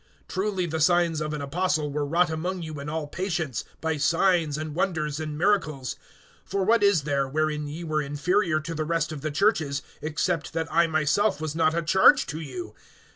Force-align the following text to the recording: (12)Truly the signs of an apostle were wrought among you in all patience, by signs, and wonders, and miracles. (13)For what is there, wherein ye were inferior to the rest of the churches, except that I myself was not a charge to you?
(12)Truly 0.29 0.67
the 0.67 0.79
signs 0.79 1.21
of 1.21 1.31
an 1.31 1.43
apostle 1.43 1.91
were 1.91 2.03
wrought 2.07 2.31
among 2.31 2.63
you 2.63 2.79
in 2.79 2.89
all 2.89 3.05
patience, 3.05 3.63
by 3.81 3.97
signs, 3.97 4.57
and 4.57 4.73
wonders, 4.73 5.19
and 5.19 5.37
miracles. 5.37 5.95
(13)For 6.51 6.65
what 6.65 6.81
is 6.81 7.03
there, 7.03 7.27
wherein 7.27 7.67
ye 7.67 7.83
were 7.83 8.01
inferior 8.01 8.59
to 8.59 8.73
the 8.73 8.83
rest 8.83 9.11
of 9.11 9.21
the 9.21 9.29
churches, 9.29 9.83
except 10.01 10.53
that 10.53 10.67
I 10.73 10.87
myself 10.87 11.39
was 11.39 11.53
not 11.55 11.75
a 11.75 11.83
charge 11.83 12.25
to 12.33 12.39
you? 12.39 12.73